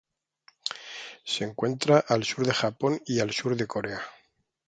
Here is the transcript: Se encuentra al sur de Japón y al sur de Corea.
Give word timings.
Se 1.23 1.43
encuentra 1.43 1.99
al 2.07 2.23
sur 2.23 2.43
de 2.47 2.53
Japón 2.55 2.99
y 3.05 3.19
al 3.19 3.31
sur 3.33 3.55
de 3.55 3.67
Corea. 3.67 4.01